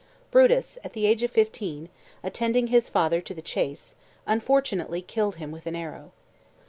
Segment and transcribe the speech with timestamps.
[0.31, 1.87] Brutus, at the age of fifteen,
[2.23, 3.93] attending his father to the chase,
[4.25, 6.11] unfortunately killed him with an arrow.